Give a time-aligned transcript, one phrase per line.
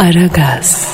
[0.00, 0.88] Aragaz,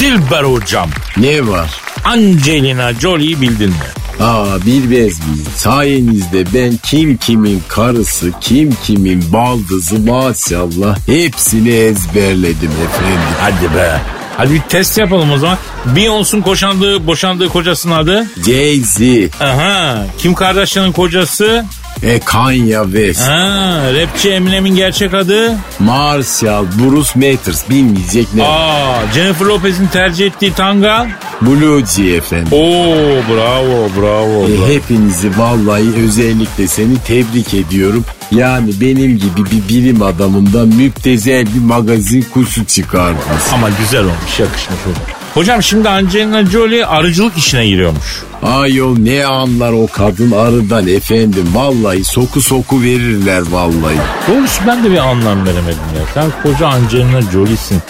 [0.00, 0.90] Dilber hocam.
[1.16, 1.70] Ne var?
[2.04, 4.24] Angelina Jolie'yi bildin mi?
[4.24, 5.46] Aa bilmez miyim?
[5.56, 13.34] Sayenizde ben kim kimin karısı, kim kimin baldızı maşallah hepsini ezberledim efendim.
[13.40, 14.00] Hadi be.
[14.36, 15.58] Hadi bir test yapalım o zaman.
[15.96, 18.26] Beyoncé'un koşandığı, boşandığı kocasının adı?
[18.46, 20.06] Jay-Z, Aha.
[20.18, 21.64] Kim Kardashian'ın kocası?
[22.04, 25.56] E Kanye West, Ha, rapçi Eminem'in gerçek adı?
[25.78, 28.44] Marshall, Bruce Matters bilmeyecek ne?
[28.44, 31.06] Aa, Jennifer Lopez'in tercih ettiği tanga?
[31.42, 32.48] Blue G efendim.
[32.52, 32.94] Oo,
[33.28, 34.44] bravo, bravo.
[34.48, 34.68] E, bravo.
[34.68, 38.04] hepinizi vallahi özellikle seni tebrik ediyorum.
[38.30, 43.50] Yani benim gibi bir bilim adamından müptezel bir magazin kuşu çıkardınız.
[43.54, 45.23] Ama güzel olmuş, yakışmış hocam.
[45.34, 48.22] Hocam şimdi Angelina Jolie arıcılık işine giriyormuş.
[48.42, 51.48] Ayol ne anlar o kadın arıdan efendim.
[51.54, 53.96] Vallahi soku soku verirler vallahi.
[54.28, 56.02] Doğrusu ben de bir anlam veremedim ya.
[56.14, 57.82] Sen koca Angelina Jolie'sin.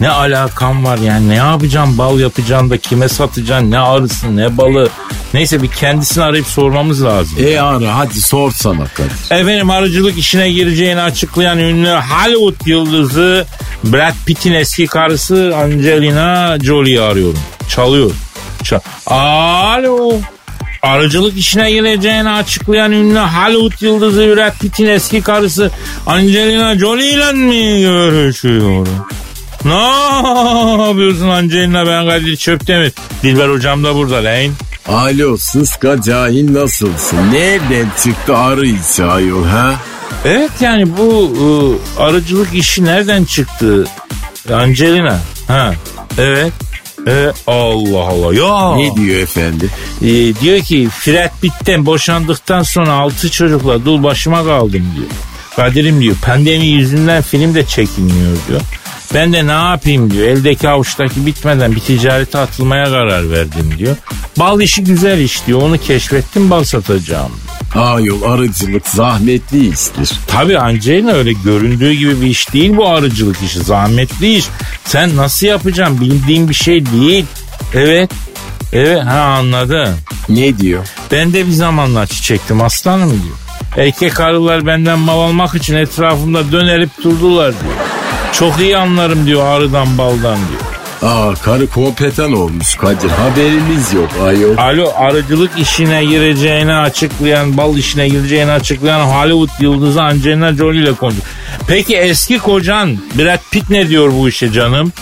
[0.00, 4.88] Ne alakan var yani ne yapacaksın bal yapacaksın da kime satacaksın ne arısı ne balı.
[5.34, 7.38] Neyse bir kendisini arayıp sormamız lazım.
[7.46, 9.40] E arı hadi sorsana Kadir.
[9.40, 13.46] Efendim arıcılık işine gireceğini açıklayan ünlü Hollywood yıldızı
[13.84, 17.40] Brad Pitt'in eski karısı Angelina Jolie'yi arıyorum.
[17.68, 18.10] Çalıyor.
[18.64, 20.12] Çal Alo.
[20.82, 25.70] Arıcılık işine gireceğini açıklayan ünlü Hollywood yıldızı Brad Pitt'in eski karısı
[26.06, 28.88] Angelina Jolie ile mi görüşüyorum?
[29.64, 32.92] Ne yapıyorsun Angelina ben Kadir Çöptemir.
[33.22, 34.52] Dilber hocam da burada lan.
[34.88, 37.18] Alo sıska cahil nasılsın?
[37.32, 39.74] Nereden çıktı arı içi ayol ha?
[40.24, 41.46] Evet yani bu e,
[42.02, 43.86] arıcılık işi nereden çıktı?
[44.54, 45.18] Angelina.
[45.48, 45.74] Ha.
[46.18, 46.52] Evet.
[47.06, 47.34] Evet.
[47.46, 48.34] Allah Allah.
[48.34, 48.74] Ya.
[48.76, 49.70] Ne diyor efendim?
[50.02, 50.06] E,
[50.40, 55.08] diyor ki Fred Pitt'ten boşandıktan sonra altı çocukla dul başıma kaldım diyor.
[55.56, 58.60] Kadir'im diyor pandemi yüzünden film de çekilmiyor diyor.
[59.14, 60.28] Ben de ne yapayım diyor.
[60.28, 63.96] Eldeki avuçtaki bitmeden bir ticarete atılmaya karar verdim diyor.
[64.38, 65.62] Bal işi güzel iş diyor.
[65.62, 67.32] Onu keşfettim bal satacağım.
[67.74, 70.10] Ayol arıcılık zahmetli iştir.
[70.26, 73.60] Tabii Angelina öyle göründüğü gibi bir iş değil bu arıcılık işi.
[73.60, 74.44] Zahmetli iş.
[74.84, 77.24] Sen nasıl yapacaksın bildiğin bir şey değil.
[77.74, 78.10] Evet.
[78.72, 79.96] Evet ha anladım.
[80.28, 80.86] Ne diyor?
[81.12, 83.36] Ben de bir zamanlar çiçektim aslanım diyor.
[83.86, 87.74] Erkek arılar benden mal almak için etrafımda dönerip durdular diyor.
[88.32, 90.62] Çok iyi anlarım diyor arıdan baldan diyor.
[91.12, 94.56] Aa karı kompetan olmuş Kadir haberimiz yok ayol.
[94.56, 101.24] Alo arıcılık işine gireceğini açıklayan, bal işine gireceğini açıklayan Hollywood yıldızı Angelina Jolie ile konuşuyor.
[101.66, 104.92] Peki eski kocan Brad Pitt ne diyor bu işe canım?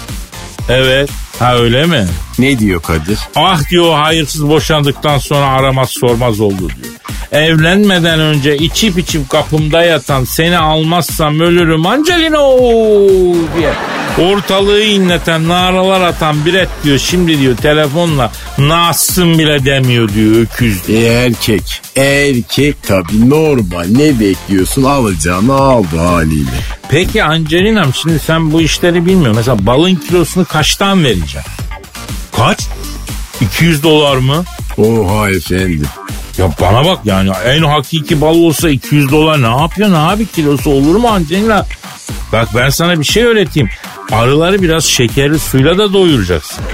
[0.68, 1.10] Evet.
[1.38, 2.06] Ha öyle mi?
[2.38, 3.18] Ne diyor Kadir?
[3.36, 6.94] Ah diyor hayırsız boşandıktan sonra aramaz sormaz oldu diyor.
[7.32, 12.38] Evlenmeden önce içip içip kapımda yatan seni almazsam ölürüm Angelina
[13.58, 13.72] diye.
[14.28, 21.00] Ortalığı inleten naralar atan Brett diyor şimdi diyor telefonla nasılsın bile demiyor diyor öküz diyor.
[21.02, 21.62] E, erkek.
[21.96, 23.86] Erkek tabii normal.
[23.90, 26.50] Ne bekliyorsun alacağını aldı haliyle.
[26.88, 29.36] Peki Angelina'm şimdi sen bu işleri bilmiyorsun.
[29.36, 31.40] Mesela balın kilosunu kaçtan vereceksin?
[32.36, 32.66] Kaç?
[33.40, 34.44] 200 dolar mı?
[34.78, 35.86] Oha efendim.
[36.38, 40.96] Ya bana bak yani en hakiki bal olsa 200 dolar ne yapıyorsun abi kilosu olur
[40.96, 41.66] mu Angelina?
[42.32, 43.70] Bak ben sana bir şey öğreteyim.
[44.12, 46.64] Arıları biraz şekerli suyla da doyuracaksın.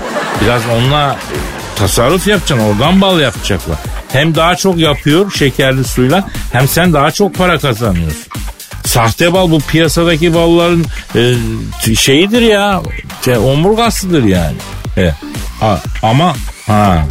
[0.45, 1.37] Biraz onunla e,
[1.79, 3.79] tasarruf yapacaksın oradan bal yapacaklar.
[4.13, 8.27] Hem daha çok yapıyor şekerli suyla hem sen daha çok para kazanıyorsun.
[8.85, 10.85] Sahte bal bu piyasadaki balların
[11.17, 12.83] e, şeyidir ya.
[13.25, 14.57] Şey, omurgasıdır yani.
[14.97, 15.11] E,
[15.61, 16.35] ha, ama
[16.67, 17.05] ha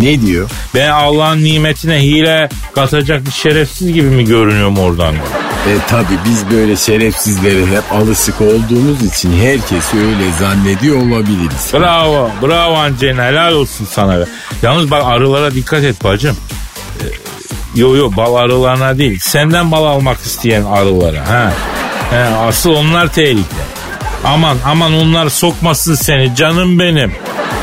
[0.00, 0.50] Ne diyor?
[0.74, 5.14] ben Allah'ın nimetine hile katacak bir şerefsiz gibi mi görünüyorum oradan?
[5.14, 11.70] E tabi biz böyle şerefsizlere hep alışık olduğumuz için herkes öyle zannediyor olabiliriz.
[11.72, 14.24] Bravo, bravo Angelina helal olsun sana be.
[14.62, 16.36] Yalnız bak arılara dikkat et bacım.
[17.00, 17.04] Ee,
[17.74, 19.18] yo yo bal arılarına değil.
[19.22, 21.28] Senden bal almak isteyen arılara.
[21.28, 21.52] Ha.
[22.10, 23.42] He, asıl onlar tehlike.
[24.24, 27.12] Aman aman onlar sokmasın seni canım benim.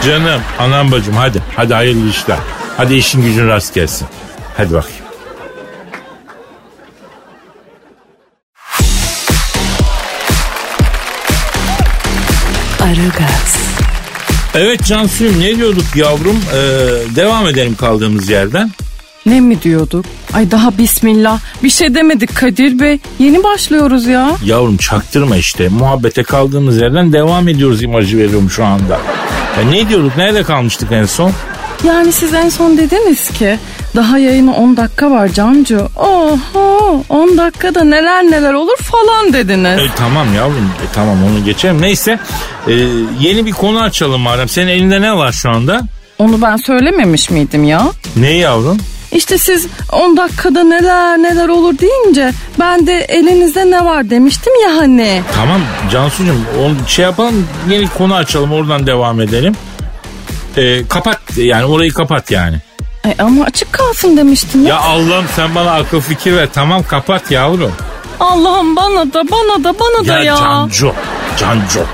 [0.06, 1.42] Canım anam bacım hadi.
[1.56, 2.38] Hadi hayırlı işler.
[2.78, 4.08] Hadi işin gücün rast gelsin.
[4.58, 5.06] Hadi bakayım.
[12.82, 13.58] Aragaz,
[14.56, 16.40] Evet Cansu'yum ne diyorduk yavrum?
[16.54, 16.58] Ee,
[17.16, 18.72] devam edelim kaldığımız yerden.
[19.26, 20.06] Ne mi diyorduk?
[20.34, 21.40] Ay daha bismillah.
[21.64, 23.00] Bir şey demedik Kadir Bey.
[23.20, 24.32] Yeni başlıyoruz ya.
[24.46, 25.70] Yavrum çaktırma işte.
[25.70, 29.00] Muhabbete kaldığımız yerden devam ediyoruz imajı veriyorum şu anda.
[29.58, 30.18] Ya ne diyorduk?
[30.18, 31.32] Nerede kalmıştık en son?
[31.84, 33.60] Yani siz en son dediniz ki
[33.96, 35.90] Daha yayına 10 dakika var Cancu.
[35.96, 39.80] Oho 10 dakikada neler neler olur falan dediniz.
[39.80, 41.82] E, tamam yavrum e, tamam onu geçelim.
[41.82, 42.20] Neyse
[42.68, 42.74] e,
[43.20, 44.50] yeni bir konu açalım madem.
[44.50, 45.82] Senin elinde ne var şu anda?
[46.20, 47.82] Onu ben söylememiş miydim ya?
[48.16, 48.78] Ne yavrum?
[49.16, 54.78] İşte siz 10 dakikada neler neler olur deyince ben de elinizde ne var demiştim ya
[54.78, 55.22] hani.
[55.36, 56.36] Tamam Cansucuğum
[56.66, 59.54] onu şey yapalım yeni konu açalım oradan devam edelim.
[60.58, 62.56] E, kapat yani orayı kapat yani.
[63.06, 64.70] Ay ama açık kalsın demiştim ya.
[64.70, 67.72] Ya Allah'ım sen bana akıl fikir ver tamam kapat yavrum.
[68.20, 70.36] Allah'ım bana da bana da bana da Ya, ya.
[70.38, 70.94] Cancu
[71.40, 71.86] Cancu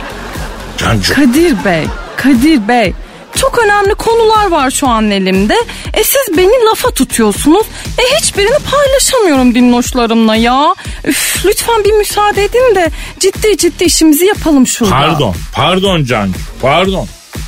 [0.78, 1.14] Cancu.
[1.14, 1.86] Kadir Bey,
[2.18, 2.94] Kadir Bey.
[3.42, 5.54] Çok önemli konular var şu an elimde.
[5.94, 7.66] E siz beni lafa tutuyorsunuz.
[7.98, 10.76] E hiçbirini paylaşamıyorum dinloşlarımla ya.
[11.06, 12.90] Üf, lütfen bir müsaade edin de
[13.20, 14.92] ciddi ciddi işimizi yapalım şurada.
[14.96, 17.08] Pardon pardon Cancu pardon.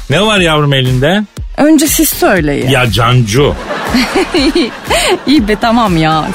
[0.10, 1.24] Ne var yavrum elinde?
[1.58, 2.70] Önce siz söyleyin.
[2.70, 3.56] Ya Cancu.
[5.28, 6.28] İyi be tamam ya.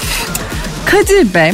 [0.87, 1.53] Kadir Bey,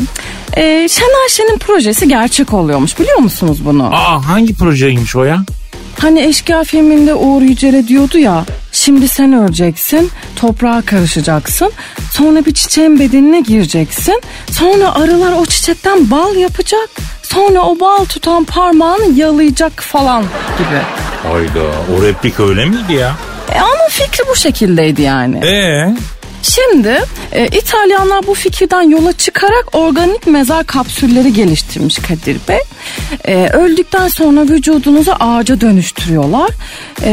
[0.57, 3.91] e, Şener Şen'in projesi gerçek oluyormuş biliyor musunuz bunu?
[3.95, 5.45] Aa hangi projeymiş o ya?
[5.99, 11.73] Hani Eşkıya filminde Uğur Yücel'e diyordu ya şimdi sen öleceksin toprağa karışacaksın
[12.13, 14.21] sonra bir çiçeğin bedenine gireceksin
[14.51, 16.91] sonra arılar o çiçekten bal yapacak
[17.23, 20.23] sonra o bal tutan parmağını yalayacak falan
[20.59, 20.81] gibi.
[21.33, 21.63] Hayda
[21.99, 23.15] o replik öyle miydi ya?
[23.55, 25.47] E ama fikri bu şekildeydi yani.
[25.47, 25.95] Ee?
[26.45, 26.99] Şimdi
[27.33, 32.59] e, İtalyanlar bu fikirden yola çıkarak organik mezar kapsülleri geliştirmiş Kadir Bey.
[33.25, 36.51] E, öldükten sonra vücudunuzu ağaca dönüştürüyorlar.
[37.03, 37.13] E,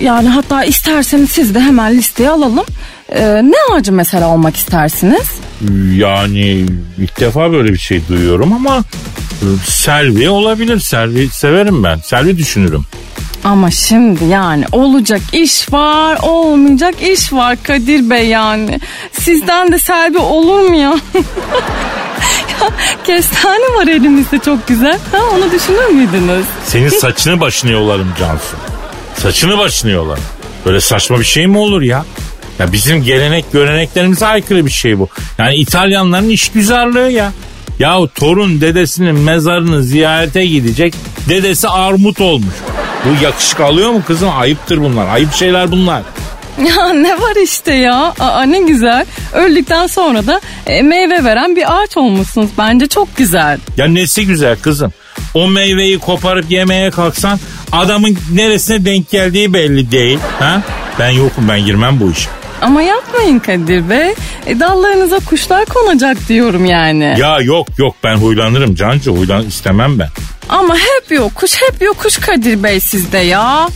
[0.00, 2.66] yani hatta isterseniz siz de hemen listeye alalım.
[3.08, 5.30] E, ne ağacı mesela olmak istersiniz?
[5.96, 6.66] Yani
[6.98, 8.84] ilk defa böyle bir şey duyuyorum ama
[9.42, 10.80] e, Selvi olabilir.
[10.80, 11.98] Selvi severim ben.
[11.98, 12.84] Selvi düşünürüm.
[13.44, 18.80] Ama şimdi yani olacak iş var, olmayacak iş var Kadir Bey yani.
[19.12, 20.94] Sizden de Selvi olur mu ya?
[21.14, 22.68] ya
[23.04, 24.98] kestane var elimizde çok güzel.
[25.12, 26.44] Ha, onu düşünür müydünüz?
[26.66, 28.56] Senin saçını başını yolarım Cansu.
[29.16, 30.24] Saçını başını yolarım.
[30.66, 32.04] Böyle saçma bir şey mi olur ya?
[32.58, 35.08] Ya bizim gelenek göreneklerimize aykırı bir şey bu.
[35.38, 37.32] Yani İtalyanların işgüzarlığı ya.
[37.78, 40.94] Yahu torun dedesinin mezarını ziyarete gidecek.
[41.28, 42.54] Dedesi armut olmuş.
[43.04, 44.28] Bu yakışık alıyor mu kızım?
[44.38, 45.08] Ayıptır bunlar.
[45.08, 46.02] Ayıp şeyler bunlar.
[46.76, 48.14] Ya ne var işte ya.
[48.20, 49.06] Aa, ne güzel.
[49.32, 52.50] Öldükten sonra da e, meyve veren bir ağaç olmuşsunuz.
[52.58, 53.58] Bence çok güzel.
[53.76, 54.92] Ya nesi güzel kızım.
[55.34, 57.40] O meyveyi koparıp yemeye kalksan
[57.72, 60.18] adamın neresine denk geldiği belli değil.
[60.40, 60.62] Ha?
[60.98, 62.28] Ben yokum ben girmem bu işe.
[62.64, 64.14] Ama yapmayın Kadir Bey.
[64.46, 67.16] E, dallarınıza kuşlar konacak diyorum yani.
[67.18, 70.08] Ya yok yok ben huylanırım Cancu huylan istemem ben.
[70.48, 73.68] Ama hep yokuş hep yokuş Kadir Bey sizde ya.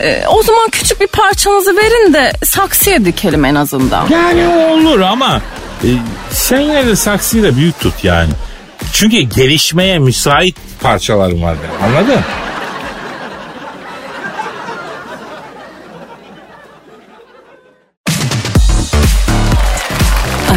[0.00, 4.08] E, o zaman küçük bir parçanızı verin de saksıya dikelim en azından.
[4.08, 5.40] Yani olur ama
[5.84, 5.88] e,
[6.30, 8.30] sen yine de saksıyı da büyük tut yani.
[8.92, 12.20] Çünkü gelişmeye müsait parçalarım var benim anladın?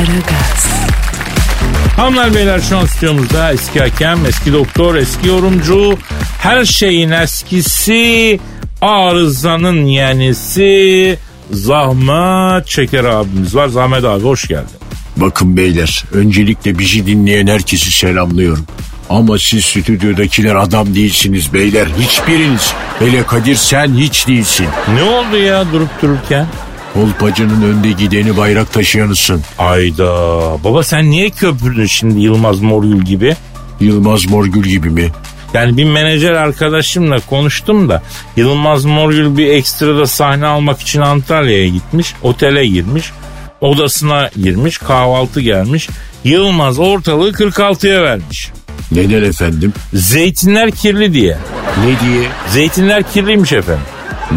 [0.01, 0.67] Aragaz,
[1.97, 5.97] Hanımlar beyler şu an stüdyomuzda eski hakem, eski doktor, eski yorumcu,
[6.39, 8.39] her şeyin eskisi,
[8.81, 11.19] arızanın yenisi,
[11.51, 13.67] Zahmet Çeker abimiz var.
[13.67, 14.75] Zahmet abi hoş geldin.
[15.17, 18.65] Bakın beyler öncelikle bizi dinleyen herkesi selamlıyorum.
[19.09, 21.87] Ama siz stüdyodakiler adam değilsiniz beyler.
[21.99, 22.73] Hiçbiriniz.
[22.99, 24.67] Hele Kadir sen hiç değilsin.
[24.95, 26.47] Ne oldu ya durup dururken?
[26.93, 29.41] Kolpacının önde gideni bayrak taşıyanısın.
[29.57, 30.07] Ayda
[30.63, 33.35] baba sen niye köpürdün şimdi Yılmaz Morgül gibi?
[33.79, 35.11] Yılmaz Morgül gibi mi?
[35.53, 38.03] Yani bir menajer arkadaşımla konuştum da
[38.35, 42.13] Yılmaz Morgül bir ekstrada sahne almak için Antalya'ya gitmiş.
[42.21, 43.11] Otele girmiş.
[43.61, 44.77] Odasına girmiş.
[44.77, 45.89] Kahvaltı gelmiş.
[46.23, 48.51] Yılmaz ortalığı 46'ya vermiş.
[48.91, 49.73] Neden efendim?
[49.93, 51.37] Zeytinler kirli diye.
[51.77, 52.27] Ne diye?
[52.47, 53.85] Zeytinler kirliymiş efendim.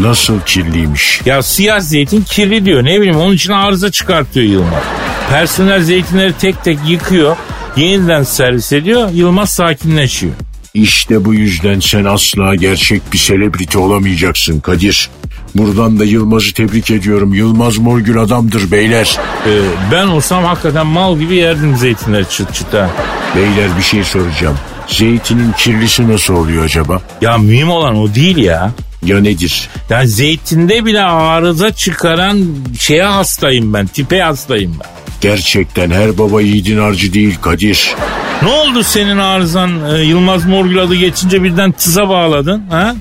[0.01, 1.21] Nasıl kirliymiş?
[1.25, 2.83] Ya siyah zeytin kirli diyor.
[2.83, 4.83] Ne bileyim onun için arıza çıkartıyor Yılmaz.
[5.29, 7.37] Personel zeytinleri tek tek yıkıyor.
[7.75, 9.09] Yeniden servis ediyor.
[9.13, 10.33] Yılmaz sakinleşiyor.
[10.73, 15.09] İşte bu yüzden sen asla gerçek bir selebriti olamayacaksın Kadir.
[15.55, 17.33] Buradan da Yılmaz'ı tebrik ediyorum.
[17.33, 19.17] Yılmaz Morgül adamdır beyler.
[19.47, 19.61] Ee,
[19.91, 22.89] ben olsam hakikaten mal gibi yerdim zeytinleri çıt çıta.
[23.35, 24.57] Beyler bir şey soracağım.
[24.87, 27.01] Zeytinin kirlisi nasıl oluyor acaba?
[27.21, 28.71] Ya mühim olan o değil ya.
[29.05, 29.69] Ya nedir?
[29.89, 32.45] Ya zeytinde bile arıza çıkaran
[32.79, 33.87] şeye hastayım ben.
[33.87, 34.89] Tipe hastayım ben.
[35.21, 37.95] Gerçekten her baba yiğidin harcı değil Kadir.
[38.41, 42.95] Ne oldu senin arızan e, Yılmaz Morgül adı geçince birden tıza bağladın ha?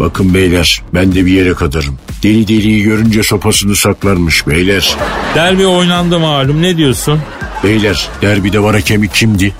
[0.00, 1.98] Bakın beyler ben de bir yere kadarım.
[2.22, 4.96] Deli deliyi görünce sopasını saklarmış beyler.
[5.34, 7.20] Derbi oynandı malum ne diyorsun?
[7.64, 9.52] Beyler derbide var hakemi kimdi?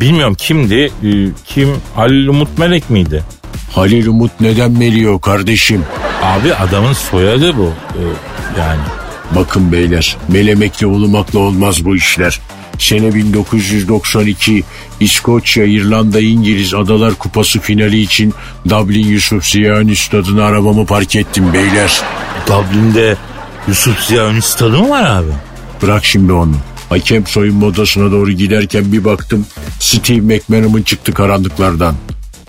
[0.00, 0.74] Bilmiyorum kimdi?
[1.04, 1.08] Ee,
[1.46, 1.68] Kim?
[1.94, 3.24] Halil Umut Melek miydi?
[3.72, 5.82] Halil Umut neden meliyor kardeşim?
[6.22, 7.72] Abi adamın soyadı bu.
[7.98, 8.80] Ee, Yani
[9.34, 12.40] Bakın beyler melemekle ulumakla olmaz bu işler.
[12.78, 14.64] Sene 1992
[15.00, 18.34] İskoçya, İrlanda, İngiliz Adalar Kupası finali için
[18.68, 22.00] Dublin Yusuf Ziyani stadına arabamı park ettim beyler.
[22.46, 23.16] Dublin'de
[23.68, 25.30] Yusuf Ziya Ünlü stadı mı var abi?
[25.82, 26.56] Bırak şimdi onu.
[26.88, 29.46] Hakem soyunma odasına doğru giderken bir baktım
[29.80, 31.94] Steve McManaman çıktı karanlıklardan.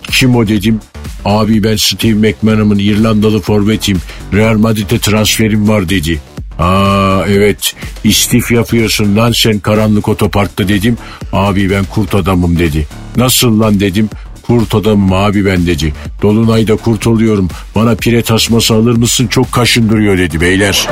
[0.04, 0.80] Kim o dedim.
[1.26, 3.98] Abi ben Steve McManaman İrlandalı forvetim.
[4.34, 6.22] Real Madrid'e transferim var dedi.
[6.60, 10.98] Aa evet istif yapıyorsun lan sen karanlık otoparkta dedim.
[11.34, 12.88] Abi ben kurt adamım dedi.
[13.18, 14.10] Nasıl lan dedim.
[14.48, 15.94] Kurt adamım abi ben dedi.
[16.22, 17.48] Dolunayda kurt oluyorum.
[17.76, 20.88] Bana pire tasması alır mısın çok kaşındırıyor dedi beyler.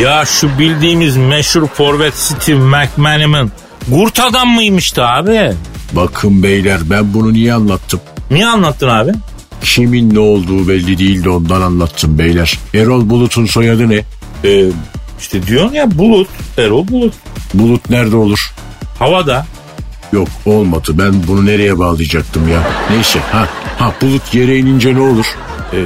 [0.00, 3.50] Ya şu bildiğimiz meşhur forvet Steve McManaman
[3.88, 5.52] Gurt adam mıymıştı abi?
[5.92, 8.00] Bakın beyler ben bunu niye anlattım?
[8.30, 9.12] Niye anlattın abi?
[9.62, 12.58] Kimin ne olduğu belli değildi ondan anlattım beyler.
[12.74, 14.04] Erol Bulut'un soyadı ne?
[14.44, 14.64] Ee,
[15.20, 16.28] işte diyorsun ya Bulut,
[16.58, 17.14] Erol Bulut.
[17.54, 18.54] Bulut nerede olur?
[18.98, 19.46] Havada.
[20.12, 22.60] Yok olmadı ben bunu nereye bağlayacaktım ya.
[22.90, 25.26] Neyse ha, ha Bulut yere inince ne olur?
[25.72, 25.84] Ee,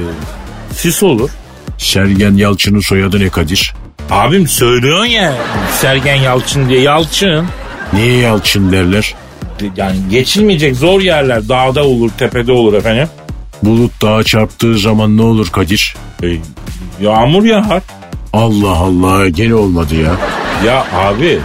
[0.75, 1.29] sis olur.
[1.77, 3.73] Sergen Yalçın'ın soyadı ne Kadir?
[4.09, 5.35] Abim söylüyorsun ya
[5.81, 6.81] Sergen Yalçın diye.
[6.81, 7.45] Yalçın.
[7.93, 9.15] Niye Yalçın derler?
[9.77, 11.49] Yani geçilmeyecek zor yerler.
[11.49, 13.07] Dağda olur, tepede olur efendim.
[13.63, 15.95] Bulut dağa çarptığı zaman ne olur Kadir?
[16.23, 16.27] Ee,
[17.01, 17.81] yağmur yağar.
[18.33, 20.11] Allah Allah gene olmadı ya.
[20.65, 21.39] Ya abi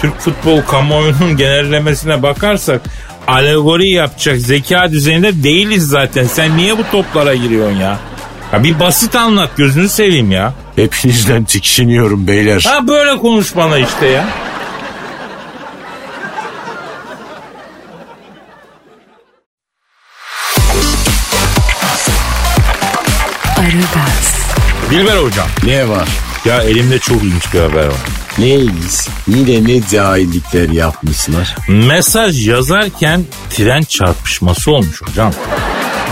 [0.00, 2.80] Türk futbol kamuoyunun genellemesine bakarsak
[3.26, 6.24] alegori yapacak zeka düzeyinde değiliz zaten.
[6.24, 7.98] Sen niye bu toplara giriyorsun ya?
[8.52, 10.54] Ya bir basit anlat gözünü seveyim ya.
[10.76, 12.64] Hepinizden tiksiniyorum beyler.
[12.68, 14.24] Ha böyle konuş bana işte ya.
[24.94, 25.46] Dilber hocam.
[25.64, 26.08] Ne var?
[26.44, 27.96] Ya elimde çok ilginç bir haber var.
[28.38, 29.08] Neyiz?
[29.28, 31.56] Yine ne cahillikler yapmışlar.
[31.68, 35.32] Mesaj yazarken tren çarpışması olmuş hocam.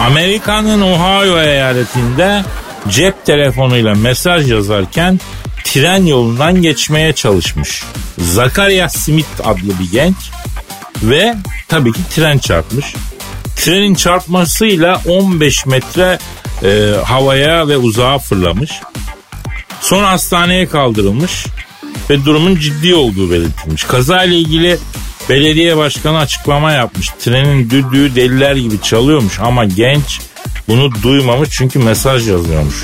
[0.01, 2.45] Amerika'nın Ohio eyaletinde
[2.89, 5.21] cep telefonuyla mesaj yazarken
[5.65, 7.83] tren yolundan geçmeye çalışmış.
[8.19, 10.17] Zakaria Smith adlı bir genç
[11.03, 11.35] ve
[11.69, 12.95] tabii ki tren çarpmış.
[13.57, 16.19] Trenin çarpmasıyla 15 metre
[16.65, 18.71] e, havaya ve uzağa fırlamış.
[19.81, 21.47] Sonra hastaneye kaldırılmış
[22.11, 23.85] ve durumun ciddi olduğu belirtilmiş.
[23.85, 24.79] Kaza ile ilgili
[25.29, 27.09] belediye başkanı açıklama yapmış.
[27.09, 30.21] Trenin düdüğü deliler gibi çalıyormuş ama genç
[30.69, 32.83] bunu duymamış çünkü mesaj yazıyormuş.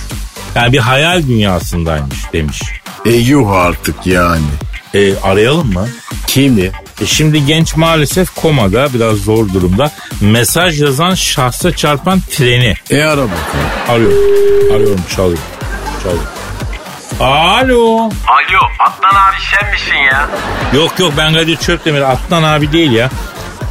[0.54, 2.62] Yani bir hayal dünyasındaymış demiş.
[3.06, 4.47] E yuh artık yani.
[4.94, 5.88] E, arayalım mı?
[6.26, 6.70] Kimi?
[7.02, 9.90] E şimdi genç maalesef komada biraz zor durumda.
[10.21, 13.38] Mesaj yazan şahsa çarpan treni E ara bakalım.
[13.88, 14.75] arıyorum.
[14.75, 15.38] Arıyorum çalıyor.
[16.02, 16.23] Çalıyor.
[17.21, 17.97] Alo.
[17.97, 20.28] Alo Adnan abi sen misin ya?
[20.75, 23.11] Yok yok ben Kadir Çöptemir Atlan abi değil ya.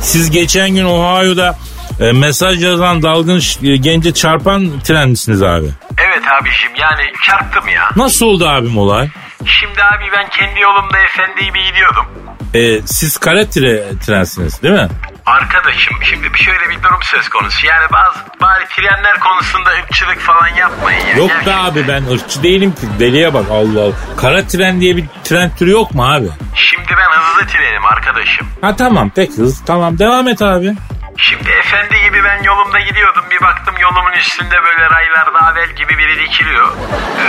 [0.01, 1.57] Siz geçen gün Ohio'da
[1.99, 5.67] e, mesaj yazan dalgın e, gence çarpan tren misiniz abi?
[5.97, 7.89] Evet abişim yani çarptım ya.
[7.95, 9.09] Nasıl oldu abim olay?
[9.45, 12.05] Şimdi abi ben kendi yolumda efendi gibi gidiyordum.
[12.53, 14.87] E, siz kara tre- trensiniz değil mi?
[15.25, 17.65] Arkadaşım şimdi bir şöyle bir durum söz konusu.
[17.67, 21.15] Yani bazı bari trenler konusunda ırkçılık falan yapmayın ya.
[21.17, 21.57] Yok be Gerçekten.
[21.65, 22.81] abi ben ırkçı değilim ki.
[22.99, 23.93] Deliye bak Allah Allah.
[24.17, 26.27] Kara tren diye bir tren türü yok mu abi?
[26.55, 28.47] Şimdi ben hızlı trenim arkadaşım.
[28.61, 29.65] Ha tamam pek hız.
[29.65, 30.73] Tamam devam et abi.
[31.17, 33.23] Şimdi efendi gibi ben yolumda gidiyordum.
[33.31, 36.67] Bir baktım yolumun üstünde böyle raylarda avel gibi biri dikiliyor.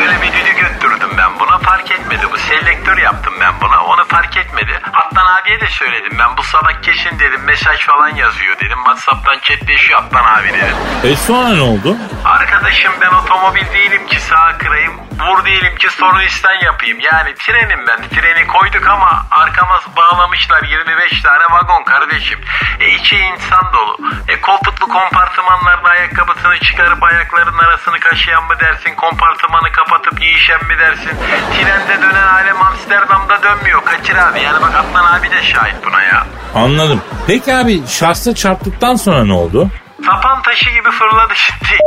[0.01, 2.23] Öyle bir düdük öttürdüm ben buna fark etmedi.
[2.33, 4.81] Bu selektör yaptım ben buna onu fark etmedi.
[4.93, 8.79] Hatta abiye de söyledim ben bu salak kesin dedim mesaj falan yazıyor dedim.
[8.85, 10.77] Whatsapp'tan chatleşiyor Atlan abi dedim.
[11.05, 11.97] E sonra ne oldu?
[12.25, 15.08] Arkadaşım ben otomobil değilim ki sağ kırayım.
[15.21, 17.01] Vur diyelim ki sorun isten yapayım.
[17.01, 18.01] Yani trenim ben.
[18.09, 22.39] Treni koyduk ama arkama bağlamışlar 25 tane vagon kardeşim.
[22.81, 23.97] E içi insan dolu.
[24.29, 28.95] E koltuklu kompartımanlarda ayakkabısını çıkarıp ayaklarının arasını kaşıyan mı dersin?
[28.95, 31.17] Kompartımanı kapatıp yiyişen mi dersin?
[31.57, 33.85] Trende dönen alem Amsterdam'da dönmüyor.
[33.85, 34.41] Kaçır abi.
[34.41, 36.27] Yani bak Atlan abi de şahit buna ya.
[36.55, 37.03] Anladım.
[37.27, 39.71] Peki abi şahsa çarptıktan sonra ne oldu?
[40.07, 41.79] Sapan taşı gibi fırladı şimdi.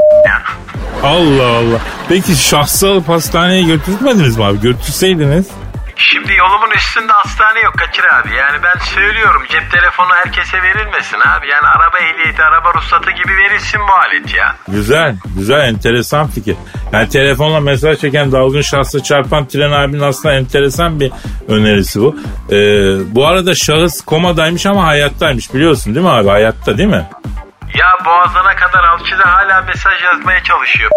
[1.03, 1.79] Allah Allah.
[2.09, 4.59] Peki şahsı alıp hastaneye götürtmediniz mi abi?
[4.61, 5.47] Götürseydiniz.
[5.95, 8.35] Şimdi yolumun üstünde hastane yok Kaçır abi.
[8.35, 11.47] Yani ben söylüyorum cep telefonu herkese verilmesin abi.
[11.47, 14.55] Yani araba ehliyeti, araba ruhsatı gibi verilsin bu alet ya.
[14.67, 16.55] Güzel, güzel, enteresan fikir.
[16.93, 21.11] Yani telefonla mesaj çeken dalgın şahsı çarpan tren abinin aslında enteresan bir
[21.47, 22.15] önerisi bu.
[22.51, 22.55] Ee,
[23.15, 26.29] bu arada şahıs komadaymış ama hayattaymış biliyorsun değil mi abi?
[26.29, 27.05] Hayatta değil mi?
[27.75, 30.91] Ya boğazına kadar alçıda hala mesaj yazmaya çalışıyor.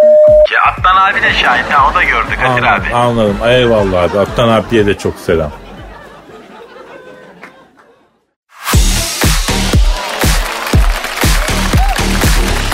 [0.49, 2.95] Ki Atlan abi de şahit ha o da gördü Kadir Anladım, abi.
[2.95, 3.39] anladım.
[3.49, 4.19] Eyvallah abi.
[4.19, 5.51] Attan abiye de çok selam.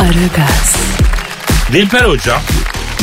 [0.00, 0.76] Aragaz,
[1.72, 2.40] Dilper hocam.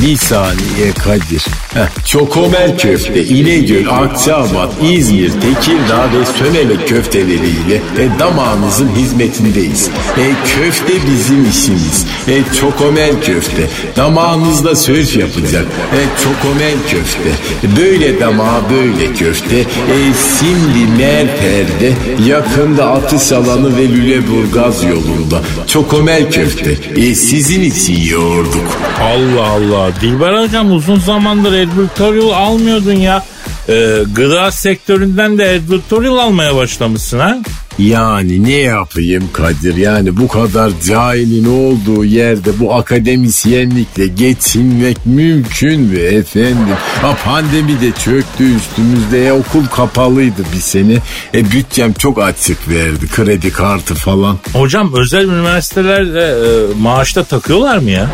[0.01, 1.45] Bir saniye Kadir.
[1.73, 9.89] Heh, Çokomel köfte, İnegöl, Akçabat, İzmir, Tekirdağ ve Sömelek köfteleriyle e, damağınızın hizmetindeyiz.
[10.17, 10.25] E,
[10.55, 12.05] köfte bizim işimiz.
[12.27, 13.63] E, Çokomel köfte.
[13.95, 15.65] Damağınızda söz yapacak.
[15.93, 17.29] E, Çokomel köfte.
[17.81, 19.57] Böyle damağa böyle köfte.
[19.59, 19.65] E,
[20.39, 21.93] şimdi Merter'de
[22.25, 25.41] yakında atış alanı ve Lüleburgaz yolunda.
[25.67, 26.77] Çokomel köfte.
[26.95, 28.77] E, sizin için yoğurduk.
[29.01, 29.86] Allah Allah.
[30.01, 33.23] Dilber hocam uzun zamandır advertorial almıyordun ya.
[33.69, 37.37] Ee, gıda sektöründen de advertorial almaya başlamışsın ha?
[37.79, 45.99] Yani ne yapayım Kadir yani bu kadar cahilin olduğu yerde bu akademisyenlikle geçinmek mümkün mü
[45.99, 46.75] efendim?
[47.01, 50.97] Ha pandemi de çöktü üstümüzde e, okul kapalıydı bir sene.
[51.33, 54.37] E bütçem çok açık verdi kredi kartı falan.
[54.53, 58.09] Hocam özel üniversitelerde e, maaşta takıyorlar mı ya?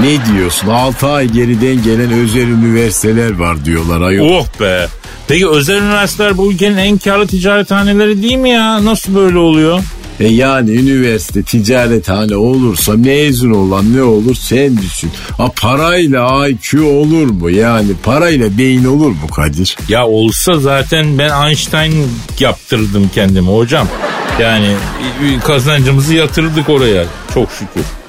[0.00, 4.28] Ne diyorsun 6 ay geriden gelen özel üniversiteler var diyorlar ayol.
[4.28, 4.88] Oh be.
[5.30, 8.84] Peki özel üniversiteler bu ülkenin en karlı ticarethaneleri değil mi ya?
[8.84, 9.80] Nasıl böyle oluyor?
[10.20, 15.10] E yani üniversite ticarethane olursa mezun olan ne olur sen düşün.
[15.36, 19.76] Ha parayla IQ olur mu yani parayla beyin olur mu Kadir?
[19.88, 22.08] Ya olsa zaten ben Einstein
[22.40, 23.88] yaptırdım kendimi hocam.
[24.40, 24.74] Yani
[25.46, 27.99] kazancımızı yatırdık oraya çok şükür.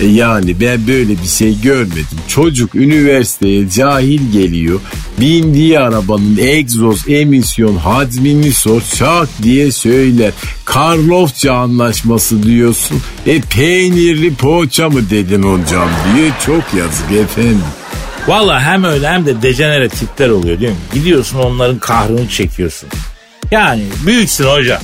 [0.00, 2.18] E yani ben böyle bir şey görmedim.
[2.28, 4.80] Çocuk üniversiteye cahil geliyor.
[5.20, 10.32] Bindiği arabanın egzoz emisyon hacmini sor şak diye söyler.
[10.64, 13.02] Karlofça anlaşması diyorsun.
[13.26, 17.64] E peynirli poğaça mı dedin hocam diye çok yazık efendim.
[18.26, 20.76] Valla hem öyle hem de dejenere tipler oluyor değil mi?
[20.94, 22.88] Gidiyorsun onların kahrını çekiyorsun.
[23.50, 24.80] Yani büyüksün hocam.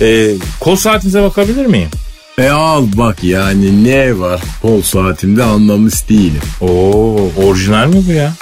[0.00, 0.30] Ee,
[0.60, 1.88] kol saatinize bakabilir miyim?
[2.38, 6.42] E al bak yani ne var kol saatimde anlamış değilim.
[6.60, 8.32] Oo orijinal mi bu ya?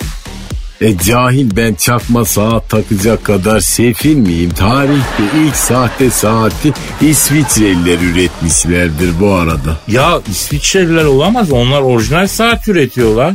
[0.80, 4.50] E cahil ben çakma saat takacak kadar sefil miyim?
[4.50, 9.76] Tarihte ilk sahte saati İsviçreliler üretmişlerdir bu arada.
[9.88, 13.34] Ya İsviçreliler olamaz onlar orijinal saat üretiyorlar.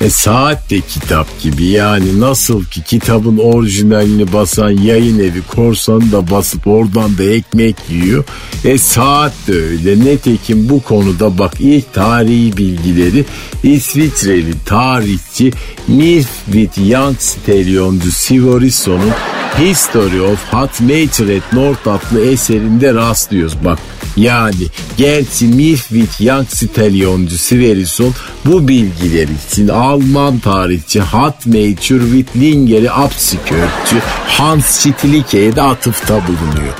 [0.00, 6.30] E saat de kitap gibi yani nasıl ki kitabın orijinalini basan yayın evi korsanı da
[6.30, 8.24] basıp oradan da ekmek yiyor.
[8.64, 10.04] E saat de öyle.
[10.04, 13.24] Netekim bu konuda bak ilk tarihi bilgileri
[13.62, 15.52] İsviçreli tarihçi
[15.88, 19.12] Nilfrid Youngstelyoncu Sivorisson'un
[19.58, 23.78] History of Hot Nature at North adlı eserinde rastlıyoruz bak.
[24.16, 28.14] Yani gerçi Nilfrid Youngstelyoncu Sivorison
[28.44, 36.74] bu bilgiler için Alman tarihçi Hot Nature Wittlinger'i Apsikörtçü Hans Stilicke'ye de atıfta bulunuyor.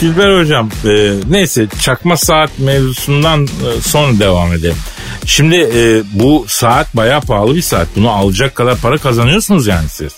[0.00, 4.76] Dilber hocam e, neyse çakma saat mevzusundan e, sonra devam edelim.
[5.26, 7.88] Şimdi e, bu saat bayağı pahalı bir saat.
[7.96, 10.12] Bunu alacak kadar para kazanıyorsunuz yani siz.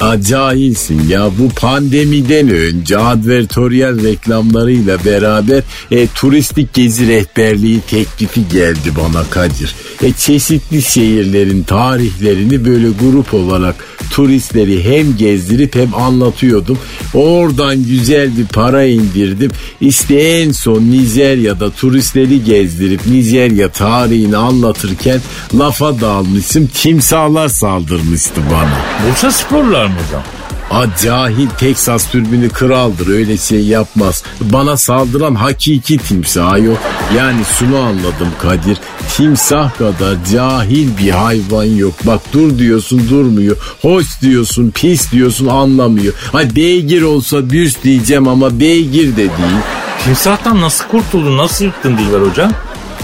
[0.00, 9.24] Acayilsin ya bu pandemiden önce advertorial reklamlarıyla beraber e, turistik gezi rehberliği teklifi geldi bana
[9.30, 9.74] Kadir.
[10.02, 13.74] E, çeşitli şehirlerin tarihlerini böyle grup olarak
[14.10, 16.78] turistleri hem gezdirip hem anlatıyordum.
[17.14, 19.50] Oradan güzel bir para indirdim.
[19.80, 25.20] İşte en son Nijerya'da turistleri gezdirip Nijerya tarihini anlatırken
[25.54, 28.80] lafa dalmışım timsahlar saldırmıştı bana.
[29.10, 29.30] Bursa
[29.82, 30.22] sporlar mı hocam?
[30.70, 34.22] A cahil Texas türbünü kraldır öyle şey yapmaz.
[34.40, 36.78] Bana saldıran hakiki timsah yok.
[37.16, 38.78] Yani şunu anladım Kadir.
[39.16, 41.94] Timsah kadar cahil bir hayvan yok.
[42.04, 43.56] Bak dur diyorsun durmuyor.
[43.82, 46.14] Hoş diyorsun pis diyorsun anlamıyor.
[46.32, 49.62] Ay beygir olsa düz diyeceğim ama beygir de değil.
[50.04, 52.52] Timsahtan nasıl kurtuldun nasıl yıktın Dilber hocam?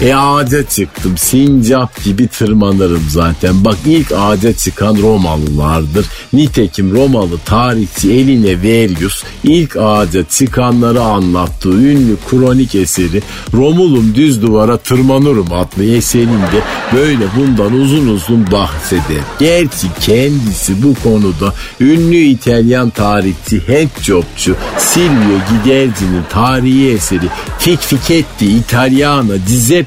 [0.01, 1.17] E ağaca çıktım.
[1.17, 3.65] Sincap gibi tırmanırım zaten.
[3.65, 6.05] Bak ilk ağaca çıkan Romalılardır.
[6.33, 13.21] Nitekim Romalı tarihçi Eline Verius ilk ağaca çıkanları anlattığı ünlü kronik eseri
[13.53, 16.61] Romulum düz duvara tırmanırım adlı eserinde
[16.93, 19.23] böyle bundan uzun uzun bahseder.
[19.39, 27.25] Gerçi kendisi bu konuda ünlü İtalyan tarihçi handjobçu Silvio Giderzi'nin tarihi eseri
[27.59, 28.45] Fik Fiketti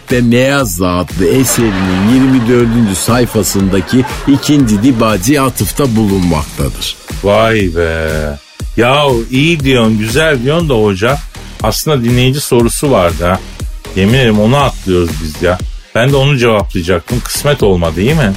[0.08, 2.98] Giuseppe Meazza adlı eserinin 24.
[2.98, 6.96] sayfasındaki ikinci dibacı atıfta bulunmaktadır.
[7.24, 8.38] Vay be.
[8.76, 11.18] Ya iyi diyorsun güzel diyorsun da hoca.
[11.62, 13.40] Aslında dinleyici sorusu vardı ha.
[13.96, 15.58] Yemin ederim onu atlıyoruz biz ya.
[15.94, 17.20] Ben de onu cevaplayacaktım.
[17.20, 18.32] Kısmet olmadı değil mi?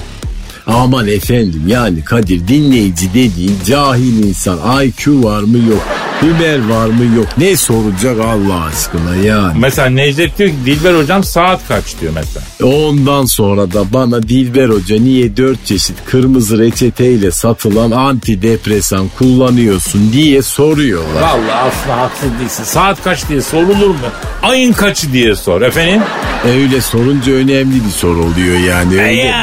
[0.68, 5.84] Aman efendim yani Kadir dinleyici dediğin cahil insan IQ var mı yok.
[6.22, 7.28] Hümer var mı yok.
[7.38, 9.60] Ne soracak Allah aşkına yani.
[9.60, 12.46] Mesela Necdet diyor ki Dilber hocam saat kaç diyor mesela.
[12.78, 20.42] Ondan sonra da bana Dilber Hoca niye dört çeşit kırmızı reçeteyle satılan antidepresan kullanıyorsun diye
[20.42, 21.22] soruyorlar.
[21.22, 22.64] Vallahi aslında haksız değilsin.
[22.64, 23.96] Saat kaç diye sorulur mu?
[24.44, 26.02] Ayın kaçı diye sor efendim.
[26.48, 28.96] Öyle sorunca önemli bir soru oluyor yani.
[28.96, 29.34] E Öyle.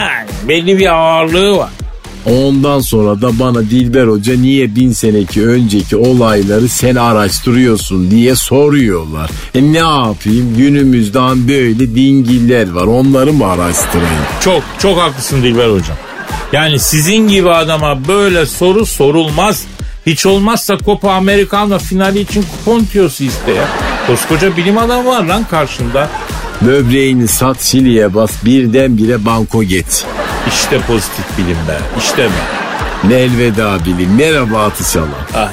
[0.48, 1.70] Belli bir ağırlığı var.
[2.26, 9.30] Ondan sonra da bana Dilber Hoca niye bin seneki önceki olayları sen araştırıyorsun diye soruyorlar.
[9.54, 14.22] E ne yapayım günümüzden böyle dingiller var onları mı araştırayım?
[14.40, 15.96] Çok çok haklısın Dilber hocam.
[16.52, 19.64] Yani sizin gibi adama böyle soru sorulmaz.
[20.06, 23.68] Hiç olmazsa Copa Americano finali için kupon tiyosu iste ya.
[24.06, 26.10] Koskoca bilim adamı var lan karşında.
[26.66, 29.86] Böbreğini sat Şili'ye bas birdenbire banko geç.
[30.48, 31.78] İşte pozitif bilim be.
[31.98, 32.32] İşte mi?
[33.04, 35.08] Ne elveda bilim merhaba Atışalan.
[35.34, 35.48] Ay.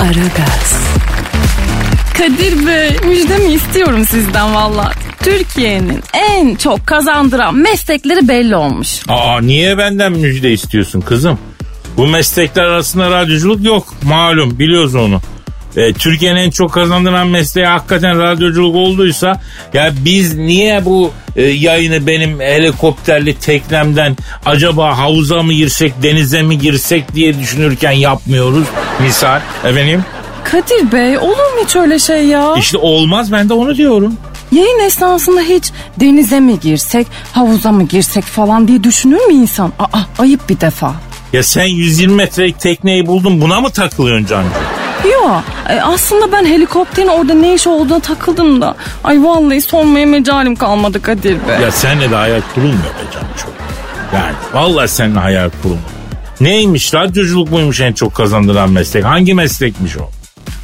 [0.00, 0.86] Aragaz.
[2.18, 4.92] Kadir Bey müjdemi istiyorum sizden valla.
[5.22, 9.00] Türkiye'nin en çok kazandıran meslekleri belli olmuş.
[9.08, 11.38] Aa niye benden müjde istiyorsun kızım?
[11.96, 13.94] Bu meslekler arasında radyoculuk yok.
[14.02, 15.20] Malum biliyoruz onu.
[15.76, 19.40] E, Türkiye'nin en çok kazandıran mesleği hakikaten radyoculuk olduysa
[19.74, 26.58] ya biz niye bu e, yayını benim helikopterli teknemden acaba havuza mı girsek denize mi
[26.58, 28.66] girsek diye düşünürken yapmıyoruz
[29.00, 30.04] misal efendim
[30.44, 32.54] Kadir Bey olur mu hiç öyle şey ya?
[32.58, 34.16] işte olmaz ben de onu diyorum.
[34.52, 35.64] Yayın esnasında hiç
[36.00, 39.72] denize mi girsek, havuza mı girsek falan diye düşünür mü insan?
[39.78, 40.94] Aa ayıp bir defa.
[41.36, 44.48] Ya sen 120 metrelik tekneyi buldun buna mı takılıyorsun Cancı?
[45.12, 48.76] Yo e, aslında ben helikopterin orada ne iş olduğuna takıldım da.
[49.04, 51.60] Ay vallahi sormaya mecalim kalmadı Kadir Bey.
[51.62, 53.48] Ya seninle de hayal kurulmuyor be Canço.
[54.14, 55.88] Yani vallahi seninle hayal kurulmuyor.
[56.40, 59.04] Neymiş radyoculuk muymuş en çok kazandıran meslek?
[59.04, 60.10] Hangi meslekmiş o?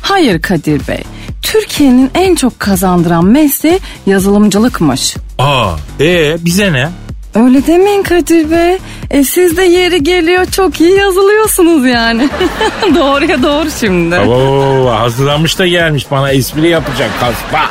[0.02, 1.02] Hayır Kadir Bey.
[1.42, 5.16] Türkiye'nin en çok kazandıran mesleği yazılımcılıkmış.
[5.38, 6.88] Aa, ee bize ne?
[7.34, 8.78] Öyle demeyin Kadir Bey.
[9.10, 12.28] E, siz de yeri geliyor çok iyi yazılıyorsunuz yani.
[12.94, 14.16] Doğruya doğru şimdi.
[14.16, 17.70] Oo, hazırlanmış da gelmiş bana espri yapacak kaspa.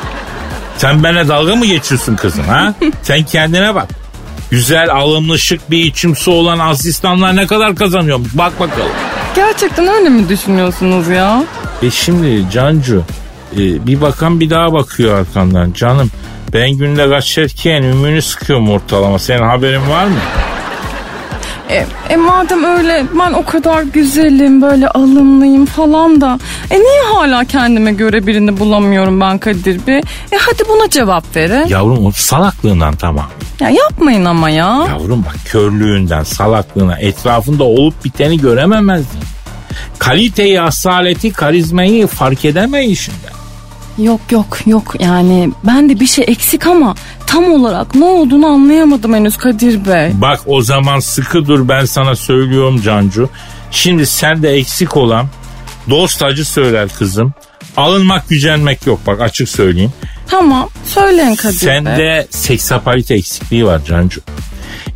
[0.77, 2.73] Sen benimle dalga mı geçiyorsun kızım ha?
[3.03, 3.87] Sen kendine bak.
[4.51, 8.29] Güzel, alımlı, şık bir içimsi olan asistanlar ne kadar kazanıyormuş?
[8.33, 8.91] Bak bakalım.
[9.35, 11.43] Gerçekten öyle mi düşünüyorsunuz ya?
[11.83, 13.03] E şimdi Cancu
[13.53, 16.11] e, bir bakan bir daha bakıyor arkandan canım.
[16.53, 19.19] Ben günde kaçarken ümünü sıkıyorum ortalama.
[19.19, 20.15] Senin haberin var mı?
[21.69, 26.39] E, e madem öyle ben o kadar güzelim böyle alımlıyım falan da.
[26.71, 29.97] E niye hala kendime göre birini bulamıyorum ben Kadir Bey?
[30.31, 31.53] E hadi buna cevap verin.
[31.53, 33.25] Ya, Yavrum o salaklığından tamam.
[33.59, 34.85] yapmayın ama ya.
[34.89, 39.25] Yavrum bak körlüğünden, salaklığına, etrafında olup biteni görememezliğin.
[39.99, 43.40] Kaliteyi, asaleti, karizmayı fark edemeyişinden.
[44.01, 46.95] Yok yok yok yani ben de bir şey eksik ama
[47.27, 50.11] tam olarak ne olduğunu anlayamadım henüz Kadir Bey.
[50.13, 53.29] Bak o zaman sıkı dur ben sana söylüyorum Cancu.
[53.71, 55.27] Şimdi sende eksik olan
[55.89, 57.33] dost acı söyler kızım.
[57.77, 59.93] Alınmak gücenmek yok bak açık söyleyeyim.
[60.27, 61.59] Tamam söyleyin Kadir Bey.
[61.59, 64.21] Sende seksapalite eksikliği var Cancu.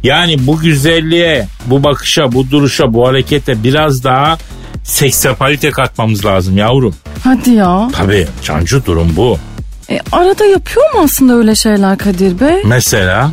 [0.03, 4.37] Yani bu güzelliğe, bu bakışa, bu duruşa, bu harekete biraz daha
[4.83, 6.95] seksapalite katmamız lazım yavrum.
[7.23, 7.89] Hadi ya.
[7.93, 9.37] Tabii Cancu durum bu.
[9.89, 12.61] E, arada yapıyor mu aslında öyle şeyler Kadir Bey?
[12.65, 13.31] Mesela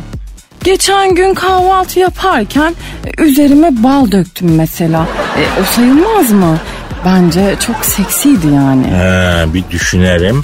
[0.63, 5.07] Geçen gün kahvaltı yaparken e, üzerime bal döktüm mesela.
[5.37, 6.57] E, o sayılmaz mı?
[7.05, 8.87] Bence çok seksiydi yani.
[8.87, 10.41] he, bir düşünelim.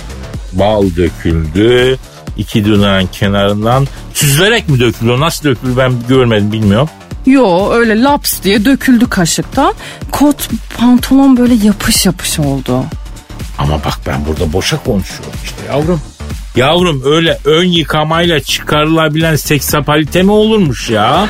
[0.54, 1.98] Bal döküldü.
[2.38, 5.20] iki dudağın kenarından süzülerek mi dökülüyor?
[5.20, 6.90] Nasıl dökülür ben görmedim bilmiyorum.
[7.26, 9.74] Yo öyle laps diye döküldü kaşıktan.
[10.12, 12.84] Kot pantolon böyle yapış yapış oldu.
[13.60, 16.02] Ama bak ben burada boşa konuşuyorum işte yavrum.
[16.56, 21.28] Yavrum öyle ön yıkamayla çıkarılabilen seksapalite mi olurmuş ya?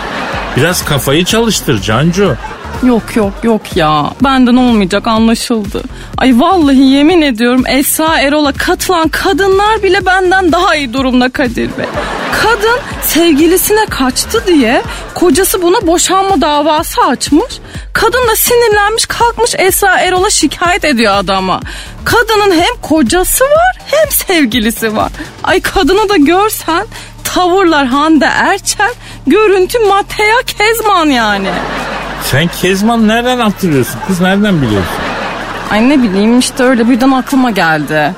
[0.57, 2.35] Biraz kafayı çalıştır Cancu.
[2.83, 4.11] Yok yok yok ya.
[4.23, 5.83] Benden olmayacak anlaşıldı.
[6.17, 11.85] Ay vallahi yemin ediyorum Esra Erol'a katılan kadınlar bile benden daha iyi durumda Kadir Bey.
[12.31, 14.83] Kadın sevgilisine kaçtı diye
[15.15, 17.53] kocası buna boşanma davası açmış.
[17.93, 21.59] Kadın da sinirlenmiş kalkmış Esra Erol'a şikayet ediyor adama.
[22.05, 25.11] Kadının hem kocası var hem sevgilisi var.
[25.43, 26.85] Ay kadını da görsen
[27.23, 28.93] tavırlar Hande Erçel,
[29.27, 31.49] görüntü Matea Kezman yani.
[32.23, 34.91] Sen Kezman nereden hatırlıyorsun kız nereden biliyorsun?
[35.71, 38.13] Ay ne bileyim işte öyle birden aklıma geldi.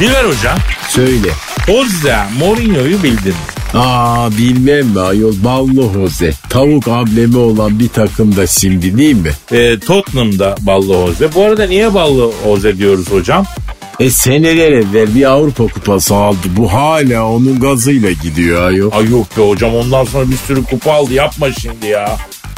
[0.00, 1.28] Dilber hocam Söyle.
[1.66, 3.34] Jose Mourinho'yu bildin.
[3.74, 6.32] Aa bilmem mi ayol ballı Jose.
[6.50, 9.30] Tavuk ablemi olan bir takım da şimdi değil mi?
[9.52, 11.34] Ee, Tottenham'da ballı Jose.
[11.34, 13.44] Bu arada niye ballı Jose diyoruz hocam?
[14.00, 16.38] E seneler evvel bir Avrupa kupası aldı.
[16.56, 18.90] Bu hala onun gazıyla gidiyor ayol.
[18.92, 22.16] Ay yok be hocam ondan sonra bir sürü kupa aldı yapma şimdi ya.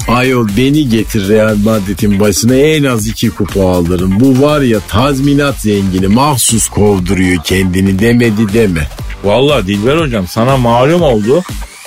[0.09, 4.21] Ayol beni getir Real Madrid'in başına en az iki kupa alırım.
[4.21, 8.89] Bu var ya tazminat zengini mahsus kovduruyor kendini demedi deme.
[9.25, 11.43] Vallahi Dilber hocam sana malum oldu.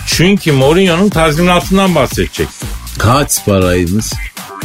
[0.07, 2.47] Çünkü Mourinho'nun tazminatından bahsedecek.
[2.97, 4.05] Kaç paraymış?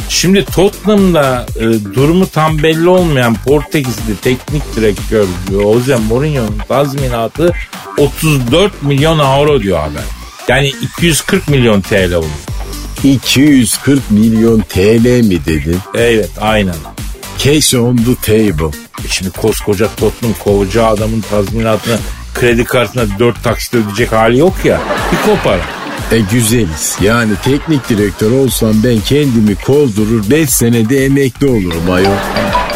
[0.09, 1.63] Şimdi Tottenham'da e,
[1.95, 7.53] durumu tam belli olmayan Portekizli teknik direktör Jose Mourinho'nun tazminatı
[7.97, 10.03] 34 milyon euro diyor haber.
[10.47, 12.54] Yani 240 milyon TL olur.
[13.05, 15.77] 240 milyon TL mi dedin?
[15.95, 16.75] Evet aynen.
[17.37, 18.77] Cash on the table.
[19.05, 21.97] E Şimdi koskoca Tottenham kovacağı adamın tazminatını
[22.33, 24.81] kredi kartına 4 taksit ödeyecek hali yok ya.
[25.11, 25.59] Bir kopar.
[26.11, 26.97] E güzeliz.
[27.01, 32.11] Yani teknik direktör olsam ben kendimi kovdurur 5 senede emekli olurum ayol.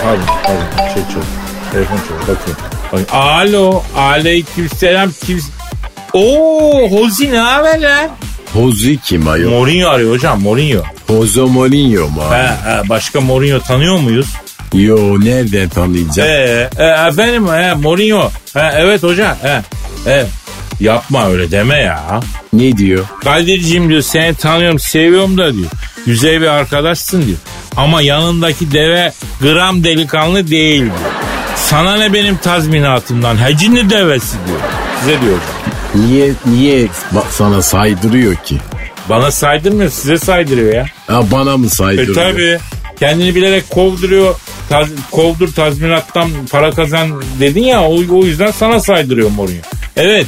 [0.04, 1.24] Pardon pardon şey çok.
[1.72, 3.08] Telefon çok bakayım.
[3.12, 5.42] Alo aleykümselam kim?
[6.14, 8.10] Oo Hozi ne haber lan?
[8.54, 9.50] Hozi kim ayol?
[9.50, 10.84] Mourinho arıyor hocam Mourinho.
[11.08, 12.22] Jose Mourinho mu?
[12.32, 14.28] He, he, başka Mourinho tanıyor muyuz?
[14.74, 16.30] Yo nereden tanıyacağım?
[16.30, 18.32] Ee, e, efendim he, Mourinho.
[18.54, 19.36] He, evet hocam.
[19.42, 19.62] He,
[20.06, 20.26] he.
[20.80, 22.20] Yapma öyle deme ya.
[22.54, 23.06] Ne diyor?
[23.24, 25.70] Kadir'cim diyor seni tanıyorum seviyorum da diyor.
[26.06, 27.38] Güzel bir arkadaşsın diyor.
[27.78, 30.96] Ama yanındaki deve gram delikanlı değil diyor.
[31.56, 34.60] Sana ne benim tazminatımdan hecini devesi diyor.
[35.00, 35.69] Size diyor hocam.
[35.96, 36.88] Niye niye
[37.32, 38.58] sana saydırıyor ki?
[39.10, 40.86] Bana saydırmıyor size saydırıyor ya.
[41.08, 42.16] Ha bana mı E saydırıyor?
[42.16, 42.58] tabi
[43.00, 44.36] kendini bilerek kovduruyor.
[44.70, 49.62] Taz, kovdur tazminattan para kazan dedin ya o, o yüzden sana saydırıyor Mourinho.
[49.98, 50.26] Evet.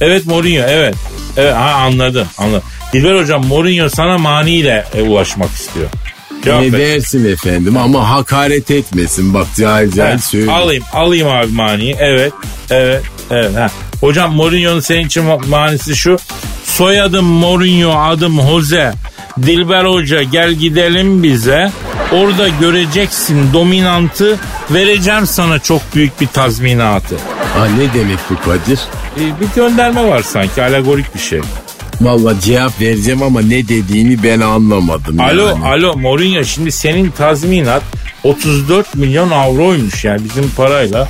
[0.00, 0.94] Evet Mourinho evet.
[1.36, 2.62] Evet ha anladım anladım.
[2.92, 5.86] Dilber hocam Mourinho sana maniyle e, ulaşmak istiyor.
[6.44, 6.78] Cevap Ne ver.
[6.78, 10.52] dersin efendim ama hakaret etmesin bak cahil cahil söyle.
[10.52, 11.96] alayım alayım abi maniyi.
[11.98, 12.32] Evet.
[12.70, 13.02] Evet.
[13.30, 13.56] Evet.
[13.56, 13.70] Ha.
[14.00, 16.16] Hocam Mourinho'nun senin için ma- manisi şu.
[16.64, 18.92] Soyadım Mourinho adım Jose.
[19.42, 21.72] Dilber Hoca gel gidelim bize.
[22.12, 24.38] Orada göreceksin dominantı.
[24.70, 27.16] Vereceğim sana çok büyük bir tazminatı.
[27.58, 28.80] Ha, ne demek bu Kadir?
[29.16, 31.40] Ee, bir gönderme var sanki alegorik bir şey.
[32.00, 35.20] Valla cevap vereceğim ama ne dediğini ben anlamadım.
[35.20, 35.64] Alo yani.
[35.66, 37.82] alo Mourinho şimdi senin tazminat
[38.24, 41.08] 34 milyon avroymuş yani bizim parayla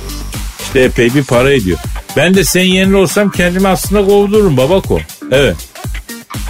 [0.63, 1.77] işte epey bir para ediyor.
[2.17, 4.99] Ben de senin yerinde olsam kendimi aslında kovdururum babako.
[5.31, 5.55] Evet.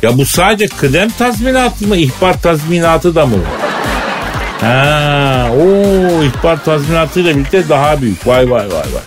[0.01, 3.37] Ya bu sadece kıdem tazminatı mı ihbar tazminatı da mı?
[4.61, 5.65] Ha, o
[6.23, 8.27] ihbar tazminatıyla birlikte daha büyük.
[8.27, 9.01] Vay vay vay vay.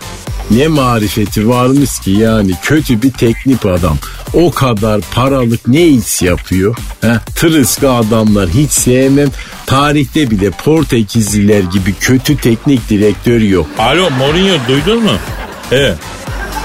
[0.50, 3.98] Ne marifeti varmış ki yani kötü bir teknik adam.
[4.34, 6.76] O kadar paralık ne iş yapıyor?
[7.00, 7.12] He?
[7.36, 9.28] Tırıska adamlar hiç sevmem.
[9.66, 13.66] Tarihte bile Portekizliler gibi kötü teknik direktör yok.
[13.78, 15.12] Alo Mourinho duydun mu?
[15.72, 15.96] Evet.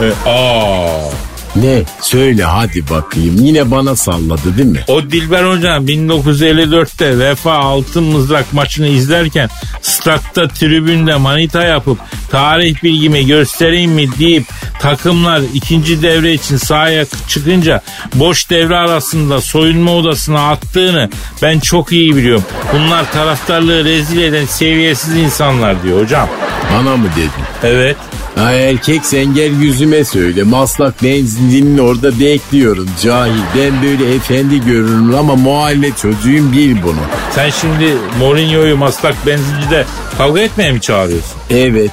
[0.01, 0.15] Evet.
[0.25, 1.29] Aa.
[1.55, 1.83] Ne?
[2.01, 3.35] Söyle hadi bakayım.
[3.39, 4.83] Yine bana salladı değil mi?
[4.87, 9.49] O Dilber Hocam 1954'te Vefa Altın Mızrak maçını izlerken
[9.81, 11.99] statta tribünde manita yapıp
[12.31, 14.43] tarih bilgimi göstereyim mi deyip
[14.79, 17.81] takımlar ikinci devre için sahaya çıkınca
[18.13, 21.09] boş devre arasında soyunma odasına attığını
[21.41, 22.43] ben çok iyi biliyorum.
[22.73, 26.29] Bunlar taraftarlığı rezil eden seviyesiz insanlar diyor hocam.
[26.73, 27.31] Bana mı dedin?
[27.63, 27.97] Evet.
[28.39, 30.43] Ha erkek sen gel yüzüme söyle.
[30.43, 33.39] Maslak benzinliğinin orada bekliyorum cahil.
[33.57, 36.99] Ben böyle efendi görünürüm ama mahalle çocuğuyum bil bunu.
[37.35, 39.85] Sen şimdi Mourinho'yu Maslak benzincide
[40.17, 41.37] kavga etmeye mi çağırıyorsun?
[41.49, 41.91] Evet.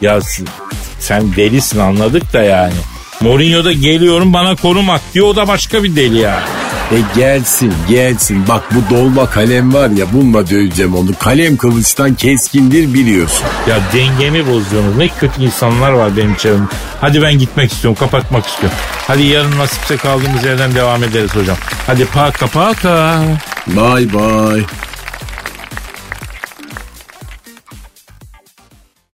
[0.00, 0.20] Ya
[1.00, 2.74] sen delisin anladık da yani.
[3.20, 6.40] Mourinho da geliyorum bana konum at diyor o da başka bir deli ya.
[6.92, 11.10] E gelsin gelsin bak bu dolma kalem var ya bununla döveceğim onu.
[11.18, 13.44] Kalem kılıçtan keskindir biliyorsun.
[13.68, 14.96] Ya dengemi bozuyorsunuz.
[14.96, 16.68] Ne kötü insanlar var benim çevremde.
[17.00, 18.78] Hadi ben gitmek istiyorum, kapatmak istiyorum.
[19.06, 21.56] Hadi yarın nasipse kaldığımız yerden devam ederiz hocam.
[21.86, 23.22] Hadi paka paka.
[23.66, 24.64] Bye bye.